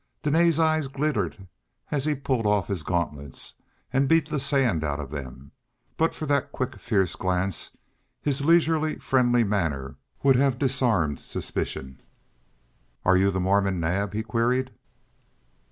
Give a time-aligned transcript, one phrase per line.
[0.23, 1.47] Dene's eyes glittered
[1.91, 3.61] as he pulled off his gauntlets
[3.93, 5.51] and beat the sand out of them; and
[5.95, 7.77] but for that quick fierce glance
[8.19, 12.01] his leisurely friendly manner would have disarmed suspicion.
[13.05, 14.71] "Are you the Mormon Naab?" he queried.